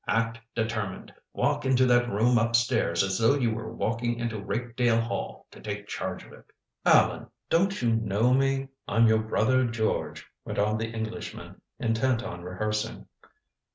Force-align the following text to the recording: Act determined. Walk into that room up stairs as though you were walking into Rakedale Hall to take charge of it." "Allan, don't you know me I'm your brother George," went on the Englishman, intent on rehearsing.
Act 0.07 0.39
determined. 0.55 1.13
Walk 1.31 1.63
into 1.63 1.85
that 1.85 2.09
room 2.09 2.39
up 2.39 2.55
stairs 2.55 3.03
as 3.03 3.19
though 3.19 3.35
you 3.35 3.51
were 3.53 3.71
walking 3.71 4.17
into 4.19 4.41
Rakedale 4.43 4.99
Hall 4.99 5.45
to 5.51 5.61
take 5.61 5.85
charge 5.85 6.25
of 6.25 6.33
it." 6.33 6.45
"Allan, 6.83 7.27
don't 7.51 7.83
you 7.83 7.93
know 7.93 8.33
me 8.33 8.69
I'm 8.87 9.05
your 9.05 9.21
brother 9.21 9.67
George," 9.67 10.25
went 10.43 10.57
on 10.57 10.79
the 10.79 10.89
Englishman, 10.89 11.61
intent 11.77 12.23
on 12.23 12.41
rehearsing. 12.41 13.05